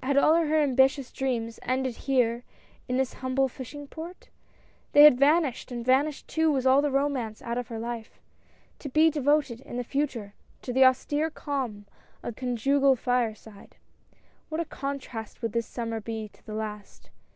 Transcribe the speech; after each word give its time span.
Had 0.00 0.16
all 0.16 0.36
her 0.36 0.54
ambitious 0.62 1.10
dreams 1.10 1.58
ended 1.64 1.96
here 1.96 2.44
in 2.86 2.98
this 2.98 3.14
humble 3.14 3.48
fishing 3.48 3.88
port? 3.88 4.28
They 4.92 5.02
had 5.02 5.18
vanished— 5.18 5.72
and 5.72 5.84
vanished 5.84 6.28
too, 6.28 6.52
was 6.52 6.64
all 6.66 6.88
romance 6.88 7.42
out 7.42 7.58
of 7.58 7.66
her 7.66 7.80
life— 7.80 8.20
to 8.78 8.88
be 8.88 9.10
devoted, 9.10 9.58
in 9.60 9.78
the 9.78 9.82
future, 9.82 10.34
to 10.62 10.72
the 10.72 10.84
austere 10.84 11.30
calm 11.30 11.86
of 12.22 12.36
the 12.36 12.40
con 12.40 12.54
jugal 12.54 12.94
fireside. 12.94 13.74
What 14.50 14.60
a 14.60 14.64
contrast 14.66 15.42
would 15.42 15.52
this 15.52 15.66
summer 15.66 16.00
be 16.00 16.28
to 16.28 16.46
the 16.46 16.54
last. 16.54 17.10